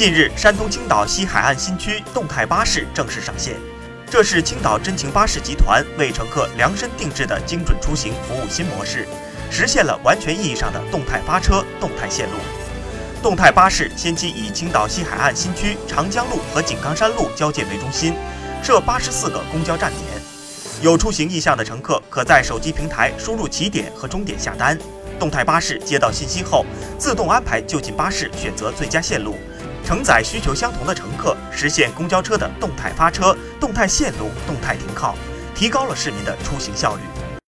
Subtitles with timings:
[0.00, 3.54] 近日，山东青岛西海岸新区动态巴士正式上线。
[4.10, 9.06] 这是青岛真情巴士集团为乘客量身定制的精准出行服务新模式，
[9.50, 12.36] 实现了完全意义上的动态发车、动态线路。
[13.22, 18.14] 动态巴士先期以青岛西海岸新区长江路和井冈山路交界为中心，
[18.62, 20.22] 设八十四个公交站点。
[20.80, 24.78] 有出行意向的乘客可在手机平台输入起点和终点下单，
[25.18, 26.64] 动态巴士接到信息后，
[26.98, 29.36] 自动安排就近巴士选择最佳线路。
[29.90, 35.16] 承载需求相同的乘客，实现公交车的动态发车、动态线路、动态停靠，
[35.52, 37.00] 提高了市民的出行效率。